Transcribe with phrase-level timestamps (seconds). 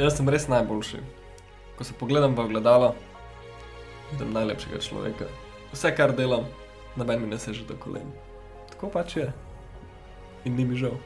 [0.00, 0.98] Jaz sem res najboljši.
[1.76, 2.94] Ko se pogledam v ogledalo,
[4.12, 5.26] vidim najlepšega človeka.
[5.74, 6.46] Vse, kar delam,
[6.96, 8.08] noben mi ne seže do kolen.
[8.72, 9.26] Tako pač je.
[10.48, 10.96] In ni mi žal.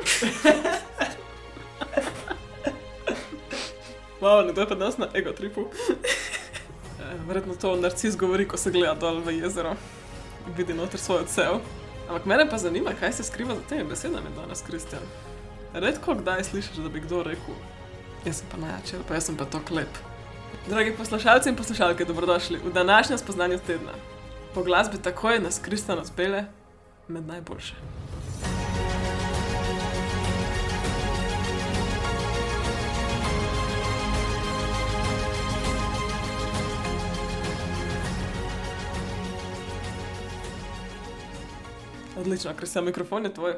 [4.20, 5.70] Wow, nekdo je pa danes na ego tripu.
[7.00, 9.70] Eh, Verjetno to narcis govori, ko se gleda dol v jezero
[10.46, 11.62] in vidi noter svoj odsev.
[12.08, 15.00] Ampak mene pa zanima, kaj se skriva za temi besedami danes, Kristjan.
[15.72, 17.56] Redko kdaj slišiš, da bi kdo rekel,
[18.24, 19.98] jaz sem pa najjači, ali pa jaz sem pa to klep.
[20.68, 23.92] Dragi poslušalci in poslušalke, dobrodošli v današnjem spoznanju tedna.
[24.54, 26.44] Po glasbi takoj nas Kristjan odpele
[27.08, 27.74] med najboljše.
[42.20, 43.54] Odlično, ker se mikrofon je tvoj.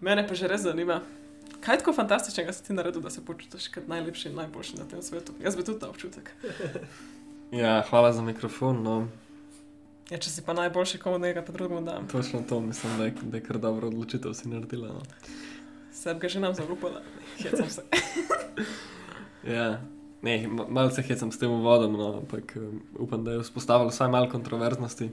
[0.00, 1.00] Mene pa že res zanima,
[1.66, 5.02] kaj tako fantastičnega si ti naredil, da se počutiš kot najlepši in najboljši na tem
[5.02, 5.32] svetu.
[5.42, 6.30] Jaz bi tudi ta občutek.
[7.52, 8.80] Ja, hvala za mikrofon.
[8.82, 8.94] No.
[10.10, 12.08] Ja, če si pa najboljši, komu nekaj pa drugemu dam.
[12.10, 14.88] Točno to mislim, da je, da je kar dobro odločitev si naredila.
[14.88, 15.04] No.
[15.94, 17.02] Seb ga že nam zaupala,
[17.38, 17.86] hecam se.
[19.46, 19.78] Ja,
[20.22, 23.94] ne, ma- malo se hecam s tem uvodom, no, ampak um, upam, da je vzpostavilo
[23.94, 25.06] vsaj malo kontroverznosti,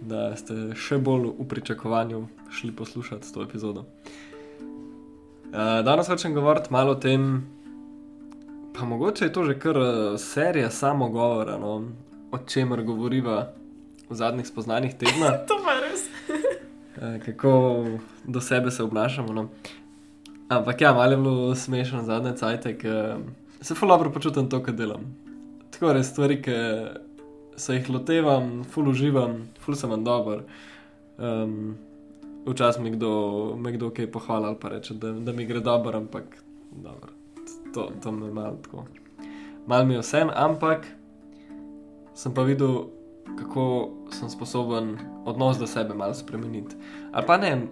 [0.00, 3.80] da ste še bolj v pričakovanju šli poslušati to epizodo.
[3.80, 4.31] Uh,
[5.52, 7.46] danes hočem govoriti malo o tem,
[8.78, 11.82] pa mogoče je to že kar uh, serija samogovora, no,
[12.32, 13.52] o čemer govoriva
[14.08, 15.32] v zadnjih spoznanjih tedna.
[15.48, 16.08] to pa res.
[17.02, 17.84] Eh, kako
[18.24, 19.32] do sebe se obnašamo.
[19.32, 19.48] No.
[20.48, 23.16] Ampak ja, malo je bilo smešno zadnje cajt, ker
[23.60, 25.08] se ful dobro počutim to, kar delam.
[25.70, 26.52] Tako res stvari, ki
[27.56, 30.44] se jih lotevam, ful uživam, ful sem dober.
[31.18, 31.74] Um,
[32.46, 33.12] Včasih mi kdo,
[33.72, 36.24] kdo kaj pohvali ali pa reče, da, da mi gre dobro, ampak
[36.70, 37.12] dobro,
[37.74, 38.84] to, to me malo tako.
[39.66, 40.86] Mal mi je vse, ampak
[42.14, 42.84] sem pa videl,
[43.38, 46.76] kako sem sposoben odnos do sebe malo spremeniti.
[47.12, 47.66] Ali pa ne,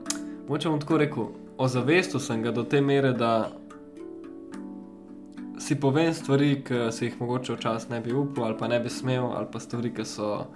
[0.49, 1.27] moče bom tako rekel,
[1.59, 3.51] ozavestil sem ga do te mere, da
[5.59, 8.89] si povem stvari, ki si jih mogoče včasih ne bi upal, ali pa ne bi
[8.91, 10.47] smel, ali pa stvari, ki so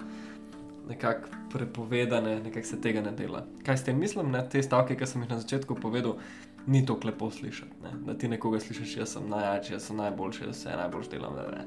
[0.89, 3.45] nekako prepovedane, nekako se tega ne dela.
[3.67, 4.43] Kaj s tem mislim, ne?
[4.51, 6.19] te stavke, ki sem jih na začetku povedal,
[6.67, 7.83] ni to lepo slišati.
[7.83, 7.93] Ne?
[8.07, 11.37] Da ti nekoga slišiš, jaz sem najjačji, jaz sem najboljši, da se najboljš delam.
[11.37, 11.65] Da, ne.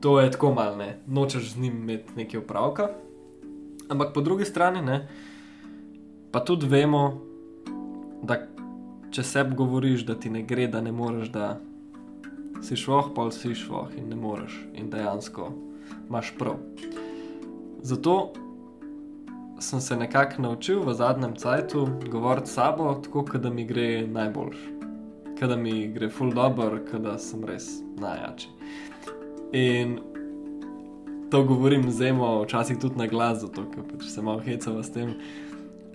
[0.00, 2.90] To je tako malo, ne, nočeš z njim imeti nekaj opravka.
[3.88, 5.08] Ampak po drugi strani, ne,
[6.32, 7.20] pa tudi vemo,
[8.22, 8.36] da
[9.10, 11.56] če sebi govoriš, da ti ne gre, da ne moreš, da
[12.62, 15.52] si šloh, pol si šloh in ne moreš, in dejansko
[16.08, 16.60] imaš prav.
[17.82, 18.32] Zato
[19.60, 24.56] sem se nekako naučil v zadnjem cajtu govoriti s sabo, tako da mi gre najboljš,
[25.40, 28.50] da mi gre full dobro, da sem res najjačji.
[29.52, 29.98] In
[31.30, 35.14] to govorim zelo, včasih tudi na glas, zato ker pač se malo hecava s tem.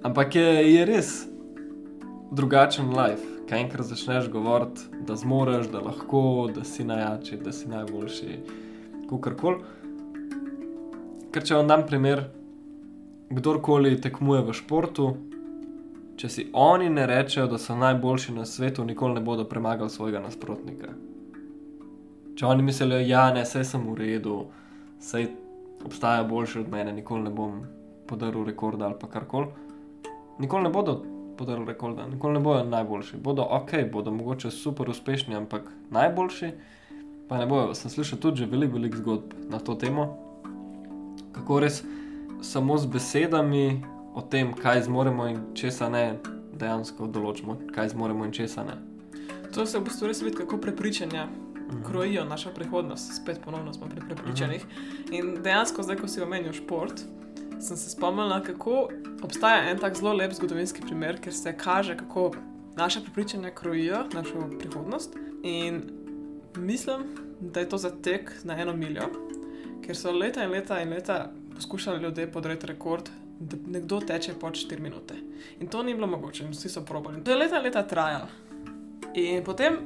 [0.04, 1.14] Ampak je, je res
[2.32, 3.30] drugačen life.
[3.50, 8.38] Kaj enkrat začneš govoriti, da zmoriš, da lahko, da si najjačji, da si najboljši,
[9.10, 9.83] kakorkoli.
[11.34, 12.28] Ker če vam dam primer,
[13.34, 15.06] kdorkoli tekmuje v športu,
[16.22, 20.22] če si oni ne rečejo, da so najboljši na svetu, nikoli ne bodo premagali svojega
[20.22, 20.92] nasprotnika.
[22.38, 24.36] Če oni mislijo, ja, ne, sej sem v redu,
[25.02, 25.32] sej
[25.82, 27.64] obstaja boljši od mene, nikoli ne bom
[28.06, 29.50] podaril rekorda ali pa karkoli.
[30.38, 31.00] Nikoli ne bodo
[31.38, 33.18] podarili rekorda, nikoli ne bodo najboljši.
[33.26, 36.52] Bodo ok, bodo mogoče super uspešni, ampak najboljši
[37.26, 37.74] pa ne bojo.
[37.74, 40.23] Sem slišal tudi že veliko, veliko zgodb na to temo,
[41.34, 41.84] kako res
[42.42, 43.84] samo z besedami
[44.16, 46.20] o tem, kaj zmoremo in česa ne,
[46.54, 48.78] dejansko določimo, kaj zmoremo in česa ne.
[49.54, 51.28] To se v bistvu res vidi, kako prepričanja
[51.86, 53.16] krojijo našo prihodnost.
[53.22, 54.66] Spet ponovno smo pri prepričanjih.
[55.12, 57.02] In dejansko, zdaj, ko si omenil šport,
[57.62, 58.88] sem se spomnila, kako
[59.24, 62.32] obstaja en tak zelo lep zgodovinski primer, ker se kaže, kako
[62.76, 65.18] naše prepričanja krojijo našo prihodnost.
[65.44, 65.82] In
[66.58, 67.08] mislim,
[67.40, 69.10] da je to zatek na eno miljo,
[69.86, 73.10] ker so leta in leta in leta poskušali ljudje podreti rekord,
[73.40, 75.16] da nekdo teče pod 4 minute.
[75.60, 77.24] In to ni bilo mogoče, in vsi so probali.
[77.24, 78.28] To je leta in leta trajalo.
[79.14, 79.78] In potem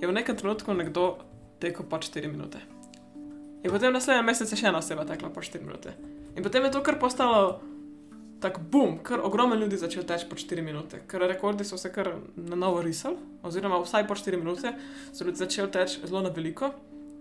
[0.00, 1.18] je v nekem trenutku nekdo
[1.60, 2.58] tekel pod 4 minute.
[3.62, 5.94] In potem naslednji mesec je še ena oseba tekla pod 4 minute.
[6.36, 7.60] In potem je to kar postalo
[8.42, 12.10] tako bum, kar ogromno ljudi začelo teči pod 4 minute, ker rekordi so se kar
[12.36, 14.72] na novo risali, oziroma vsaj pod 4 minute
[15.12, 16.72] so ljudje začeli teči zelo na veliko.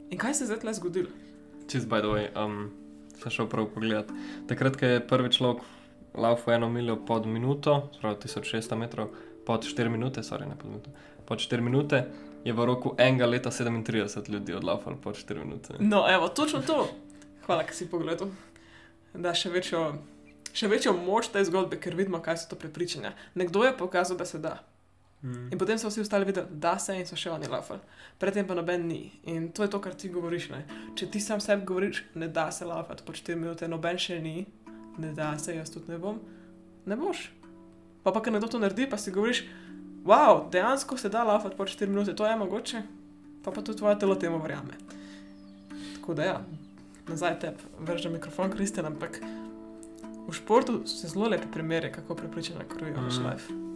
[0.10, 1.14] In kaj se je zdaj tle zgodilo?
[1.68, 2.72] Čez by the way, um,
[3.22, 4.10] sem šel prav pogledat.
[4.50, 5.64] Takrat, ko je prvi človek
[6.14, 9.14] laufal eno miljo pod minuto, pravi 1600 metrov,
[9.46, 10.90] pod 4 minute, sorry, ne pod minuto,
[11.26, 12.06] pod 4 minute,
[12.44, 15.74] je v roku enega leta 37 ljudi odlaufalo po 4 minute.
[15.80, 16.88] No, evo, točno to.
[17.46, 18.30] Hvala, ki si pogledal.
[19.14, 19.96] Da še večjo,
[20.54, 23.14] še večjo moč te zgodbe, ker vidimo, kaj so to prepričanja.
[23.36, 24.60] Nekdo je pokazal, da se da.
[25.24, 25.52] Mm.
[25.54, 27.82] In potem so vsi ostali videli, da se in so še oni laufali.
[28.20, 29.12] Predtem pa noben ni.
[29.30, 30.50] In to je to, kar ti govoriš.
[30.50, 30.64] Ne?
[30.98, 34.48] Če ti sam sebi govoriš, ne da se laufati po 4 minute, noben še ni,
[34.98, 36.18] ne da se, jaz tudi ne bom,
[36.90, 37.28] ne boš.
[38.02, 39.44] Pa pa, ker nekdo to naredi, pa si govoriš,
[40.08, 42.82] wow, dejansko se da laufati po 4 minute, to je mogoče,
[43.46, 44.80] pa pa tudi tvoje telo temu verjame.
[46.00, 46.38] Tako da ja,
[47.08, 49.22] nazaj te, vržem mikrofon, Kristjan, ampak
[50.26, 53.06] v športu so zelo lepe primere, kako prepričana krojijo mm.
[53.06, 53.28] Mm.
[53.30, 53.71] life.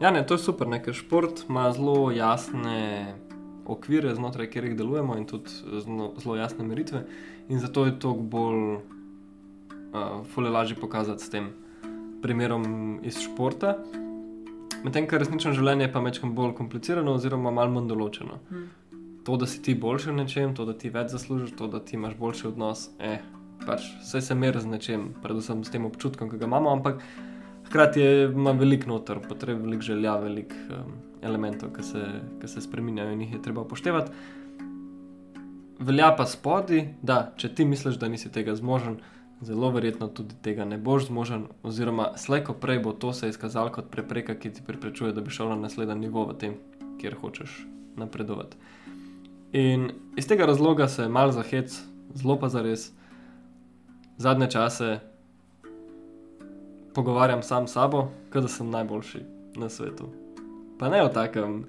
[0.00, 3.14] Ja, ne, to je super, ne, ker šport ima zelo jasne
[3.68, 5.52] okvire, znotraj katerih delujemo in tudi
[5.84, 7.04] zelo, zelo jasne meritve.
[7.52, 11.52] In zato je to bolj uh, fule lažje pokazati s tem
[12.22, 12.64] primerom
[13.04, 13.76] iz športa.
[14.84, 18.40] Medtem, kar resnično življenje je pa večkrat bolj komplicirano, oziroma malo manj določeno.
[18.48, 18.68] Mm.
[19.28, 22.00] To, da si ti boljši v nečem, to, da ti več zaslužiš, to, da ti
[22.00, 23.20] imaš boljši odnos, eh,
[23.66, 27.04] pač vse se meri z nečem, predvsem s tem občutkom, ki ga imamo, ampak
[27.70, 32.02] hkrati je, ima veliko noter, potreb, veliko želja, veliko um, elementov, ki se,
[32.40, 34.10] ki se spremenjajo in jih je treba upoštevati.
[35.78, 38.98] Velja pa spodi, da če ti misliš, da nisi tega zmožen,
[39.40, 43.88] zelo verjetno tudi tega ne boš zmožen, oziroma slejko prej bo to se izkazalo kot
[43.94, 46.56] prepreka, ki ti preprečuje, da bi šel na naslednji nivo v tem,
[47.00, 47.54] kjer hočeš
[47.96, 48.58] napredovati.
[49.52, 51.78] In iz tega razloga se mal za hec,
[52.18, 52.90] zelo pa za res,
[54.18, 54.98] zadnje čase
[56.94, 59.22] pogovarjam sam s sabo, kot da sem najboljši
[59.56, 60.08] na svetu.
[60.78, 61.64] Pa ne o takem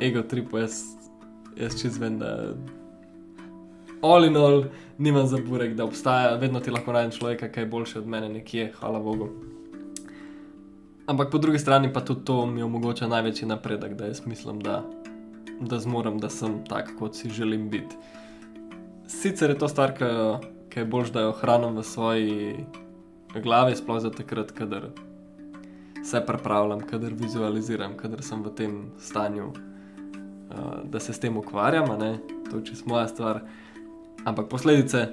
[0.00, 0.82] ego tripu, jaz,
[1.56, 2.54] jaz čez vem, da
[4.02, 4.64] all in all
[4.98, 8.28] nimam za burek, da obstaja, vedno ti lahko najdem človeka, ki je boljši od mene
[8.28, 9.28] nekje, hvala Bogu.
[11.06, 14.82] Ampak po drugi strani pa tudi to mi omogoča največji napredek, da jaz mislim, da,
[15.60, 17.96] da zmorem, da sem tak, kot si želim biti.
[19.06, 20.04] Sicer je to stvar, ki
[20.80, 22.54] jo- boljš, da jo hranim v svoji
[23.38, 24.90] glavi, sploh za takrat, kadar
[26.04, 31.98] se pripravljam, kadar vizualiziram, kadar sem v tem stanju, uh, da se s tem ukvarjam,
[31.98, 32.18] ne,
[32.50, 33.40] to je čisto moja stvar.
[34.24, 35.08] Ampak posledice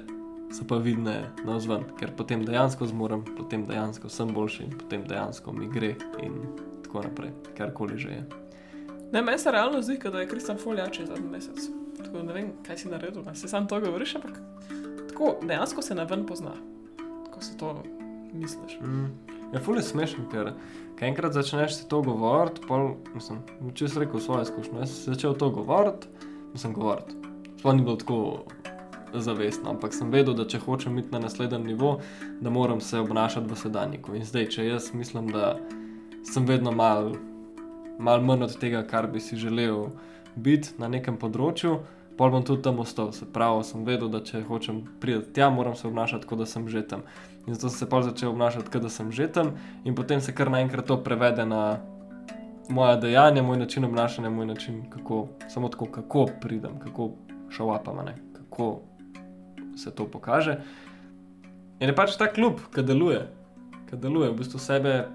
[0.52, 5.04] so pa vidne na vzven, ker potem dejansko zmorem, potem dejansko sem boljši in potem
[5.08, 5.94] dejansko mi gre
[6.24, 6.40] in
[6.84, 8.24] tako naprej, karkoli že je.
[9.12, 11.68] Ne, meni se realno zdi, da je Kristjan Foljače zadnji mesec.
[11.98, 14.40] Tako ne vem, kaj si naredil, si sam to govoriš, ampak
[15.08, 16.52] tako dejansko se na ven pozna,
[17.32, 17.82] ko si to
[18.32, 18.78] misliš.
[18.80, 19.10] Mm.
[19.52, 20.52] Je fully smešen, ker
[21.00, 23.40] enkrat začneš to govoriti, pol, mislim,
[23.74, 26.10] če si rekel svojo izkušnjo, jaz sem začel to govoriti,
[26.52, 27.16] mislim, govoriti.
[27.58, 28.18] Sploh ni bilo tako
[29.14, 31.98] zavestno, ampak sem vedel, da če hočem iti na naslednji nivo,
[32.40, 34.14] da moram se obnašati v sedanjiku.
[34.14, 35.56] In zdaj, če jaz mislim, da
[36.28, 37.14] sem vedno mal,
[37.98, 39.88] mal manj od tega, kar bi si želel
[40.36, 41.78] biti na nekem področju,
[42.18, 43.12] pol bom tudi tam ostal.
[43.16, 46.68] Se pravi, sem vedel, da če hočem priti tja, moram se obnašati, kot da sem
[46.68, 47.06] že tam.
[47.48, 49.54] In zato sem se pa začel obnašati, kot da sem že tam,
[49.84, 51.80] in potem se kar naenkrat to prevede na
[52.68, 57.10] moja dejanja, moj način obnašanja, moj način, kako, samo tako, kako pridem, kako
[58.04, 58.80] ne, kako
[59.76, 60.58] se to pokaže.
[61.80, 63.24] In je pač ta klub, ki deluje,
[63.88, 65.08] ki deluje, v bistvu sebe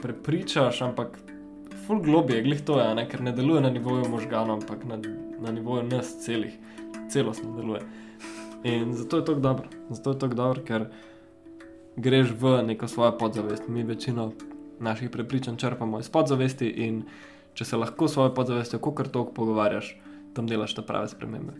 [0.00, 1.18] prepričaš, ampak
[1.86, 4.96] full globije, glih to je, ne, ker ne deluje na nivoju možganov, ampak na,
[5.40, 6.56] na nivoju nas celih,
[7.12, 7.82] celostno deluje.
[8.64, 10.88] In zato je to dobro, zato je to dobro, ker
[11.96, 13.68] greš v neko svojo podzavest.
[13.68, 14.32] Mi večino
[14.80, 17.04] naših prepričanj črpamo iz podzavesti in
[17.54, 19.96] če se lahko s svojo podzavestjo kakor toliko pogovarjaš,
[20.34, 21.52] tam delaš te prave spremembe,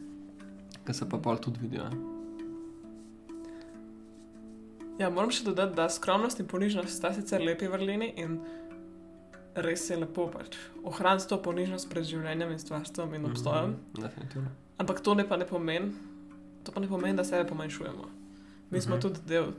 [0.86, 1.86] ki se pa pol tudi vidijo.
[4.98, 8.36] Ja, moram še dodati, da skromnost in ponižnost sta sicer lepi vrlini in
[9.54, 10.54] res je lepo pač
[10.86, 13.74] ohraniti to ponižnost pred življenjem in stvarstvom in obstojem.
[13.74, 14.50] Mhm, definitivno.
[14.78, 15.92] Ampak to ne pa ne pomeni,
[16.66, 18.06] to pa ne pomeni, da sebe pomanjšujemo.
[18.70, 19.02] Mi smo Mhm.
[19.02, 19.52] tudi del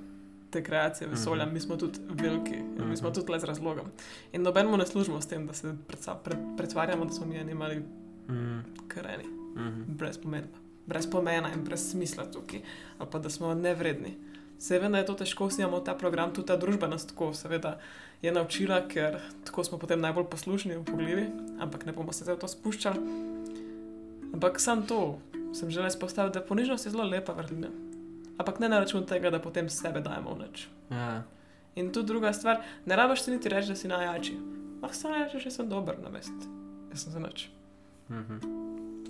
[0.55, 1.53] te kreacije vesolja, Mhm.
[1.53, 3.15] mi smo tudi veliki in mi smo Mhm.
[3.15, 3.85] tudi le z razlogom.
[4.33, 6.15] In nobenemu ne služimo s tem, da se predsa-
[6.57, 7.83] pretvarjamo, da smo mi animali
[8.27, 9.23] Mm, kareni,
[9.55, 10.47] mhm, brez pomena,
[10.87, 12.61] brez pomena in brez smisla tukaj,
[12.97, 14.15] ali pa da smo nevredni.
[14.59, 17.77] Seveda je to težko, vsi imamo ta program, tudi ta družba nas tako, seveda
[18.21, 21.27] je naučila, ker tako smo potem najbolj poslušni in upogljivi,
[21.59, 22.99] ampak ne bomo se zdaj v to spuščali.
[24.33, 25.19] Ampak sam to
[25.53, 27.67] sem želel izpostaviti, da ponižnost je zelo lepa vrlina.
[28.37, 30.67] Ampak ne na račun tega, da potem sebe dajemo v nič.
[30.91, 31.23] ja.
[31.75, 34.37] In tu druga stvar, ne rabiš si niti reči, da si najjači.
[34.81, 36.31] Lahko samo rečeš, da sem dober na mest.
[36.91, 37.49] Jaz sem za nič.
[38.09, 38.39] Mhm.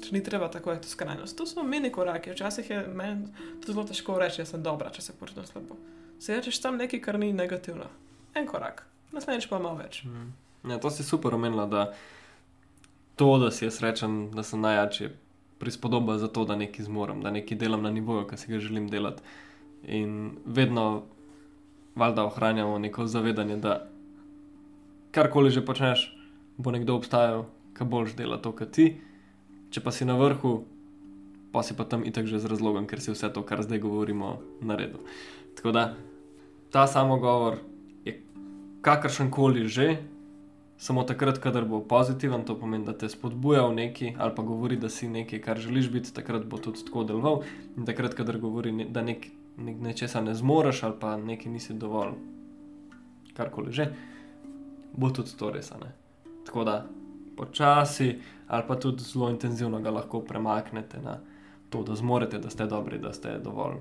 [0.01, 1.38] Če ni treba tako je to skrajnost.
[1.38, 2.32] To so mini koraki.
[2.32, 3.27] Včasih je meni
[3.62, 5.77] tudi zelo težko reči, da sem dobra, če se počutim slabo.
[6.20, 7.86] Se rečeš tam nekaj, kar ni negativno.
[8.36, 10.03] En korak, naslednjič pa malo več.
[10.03, 10.29] Mhm.
[10.72, 11.94] Ja, to si super omenila, da
[13.15, 15.10] to, da si jaz rečem, da sem najjačji,
[15.59, 18.88] prispodoba za to, da nekaj zmorem, da nekaj delam na nivoju, ki si ga želim
[18.89, 19.24] delati.
[19.88, 21.03] In vedno,
[21.95, 23.88] valjda, ohranjamo neko zavedanje, da
[25.12, 26.09] karkoli že počneš,
[26.57, 27.45] bo nekdo obstajal,
[27.77, 28.95] ki boš delal to, kar ti.
[29.71, 30.63] Če pa si na vrhu,
[31.51, 34.39] pa si pa tam itak že z razlogom, ker si vse to, kar zdaj govorimo,
[34.59, 35.03] naredil.
[35.55, 35.83] Tako da
[36.71, 37.62] ta samogovor
[38.03, 38.19] je
[38.83, 40.03] kakršen koli že,
[40.77, 44.77] samo takrat, kadar bo pozitiven, to pomeni, da te spodbuja v neki ali pa govori,
[44.77, 47.41] da si nekaj, kar želiš biti, takrat bo tudi tako deloval.
[47.77, 49.27] In takrat, kadar govori, ne- da nek,
[49.58, 52.13] nek, nečesa ne zmoreš ali pa nekaj nisi dovolj,
[53.34, 53.94] karkoli že,
[54.94, 55.72] bo tudi to res.
[56.46, 56.86] Tako da
[57.38, 61.20] počasi ali pa tudi zelo intenzivno ga lahko premaknete na
[61.70, 63.75] to, da zmorete, da ste dobri, da ste dovolj.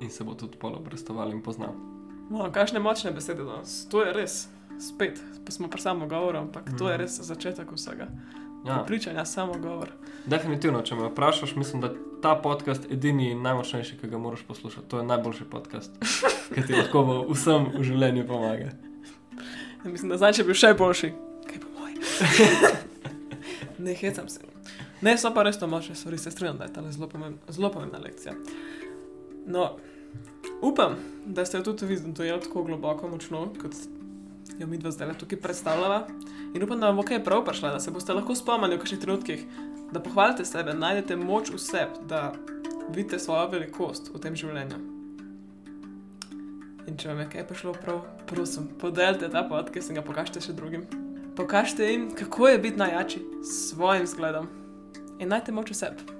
[0.00, 1.74] in se bo tudi pol obrestovali in poznal.
[2.30, 3.88] No, kakšne močne besede danes.
[3.88, 4.48] To je res.
[4.80, 7.02] Spet, pa smo pri samo govoru, ampak to je Mhm.
[7.02, 8.06] res začetek vsega.
[8.66, 8.82] Ja.
[8.82, 9.88] Pričanja, samo govor.
[10.26, 14.42] Definitivno, če me vprašaš, mislim, da je ta podcast edini in najmočnejši, ki ga moraš
[14.42, 14.88] poslušati.
[14.88, 15.90] To je najboljši podcast,
[16.54, 18.72] ki ti lahko v vsem v življenju pomaga.
[19.78, 21.12] Ja, mislim, da zdaj če bi bil še boljši.
[21.46, 21.92] Kaj pa moj?
[23.78, 24.40] ne hecam se.
[25.00, 27.70] Ne, so pa res to močne stvari, se strinjam, da je ta zelo, pomembna, zelo
[27.70, 28.34] pomembna lekcija.
[29.46, 29.76] No,
[30.62, 33.74] upam, da ste jo tudi vi dojeli tako globoko, močno, kot
[34.58, 36.06] jo mi dva zdaj tukaj predstavljava.
[36.54, 39.00] In upam, da vam bo kaj prav prišla, da se boste lahko spomnili v kakšnih
[39.00, 39.44] trenutkih,
[39.92, 42.32] da pohvalite sebe, najdete moč v sebi, da
[42.94, 44.80] vidite svojo velikost v tem življenju.
[46.88, 50.56] In če vam je kaj prišlo prav, prosim, podelite ta podcast in ga pokažite še
[50.56, 50.86] drugim.
[51.36, 54.48] Pokažite jim, kako je biti najjači s svojim zgledom
[55.20, 56.14] in najte moč v sebi.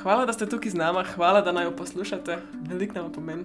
[0.00, 3.44] Hvala, da ste tukaj z nami, hvala, da naj jo poslušate, veliko nam pomeni.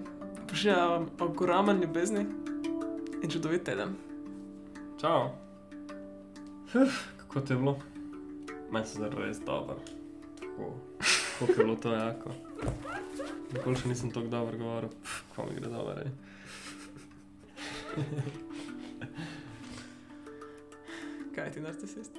[0.50, 2.24] Pošiljam vam ogromen ljubezni
[3.22, 3.96] in čudovit teden.
[5.00, 5.30] Čau.
[6.74, 7.78] Uf, kako ti je bilo?
[8.70, 9.76] Meni se zdaj res dobro.
[10.40, 10.74] Tako,
[11.38, 12.30] kako je bilo to jako.
[13.52, 14.90] Nikoli še nisem tako dobro govoril,
[15.34, 15.94] kako mi gre dobro.
[21.34, 22.12] Kaj ti narcisist?